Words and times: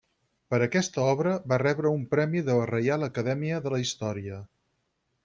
Per 0.53 0.59
aquesta 0.65 1.03
obra 1.09 1.33
va 1.53 1.59
rebre 1.63 1.91
un 1.97 2.07
premi 2.13 2.41
de 2.47 2.55
la 2.61 2.65
Reial 2.71 3.09
Acadèmia 3.09 3.61
de 3.67 3.75
la 3.75 3.83
Història. 3.85 4.41